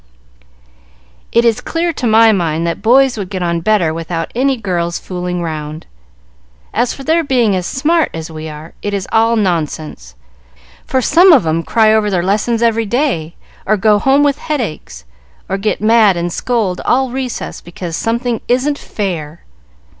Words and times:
"It 1.31 1.45
is 1.45 1.61
clear 1.61 1.93
to 1.93 2.07
my 2.07 2.31
mind 2.31 2.65
that 2.65 2.81
boys 2.81 3.19
would 3.19 3.29
get 3.29 3.43
on 3.43 3.59
better 3.61 3.93
without 3.93 4.31
any 4.33 4.57
girls 4.57 4.97
fooling 4.97 5.43
round. 5.43 5.85
As 6.73 6.91
for 6.91 7.03
their 7.03 7.23
being 7.23 7.55
as 7.55 7.67
smart 7.67 8.09
as 8.11 8.31
we 8.31 8.49
are, 8.49 8.73
it 8.81 8.95
is 8.95 9.07
all 9.11 9.35
nonsense, 9.35 10.15
for 10.87 11.03
some 11.03 11.31
of 11.31 11.45
'em 11.45 11.61
cry 11.61 11.93
over 11.93 12.09
their 12.09 12.23
lessons 12.23 12.63
every 12.63 12.87
day, 12.87 13.35
or 13.67 13.77
go 13.77 13.99
home 13.99 14.23
with 14.23 14.39
headaches, 14.39 15.05
or 15.47 15.59
get 15.59 15.81
mad 15.81 16.17
and 16.17 16.33
scold 16.33 16.81
all 16.83 17.11
recess, 17.11 17.61
because 17.61 17.95
something 17.95 18.41
'isn't 18.47 18.79
fair.' 18.79 19.43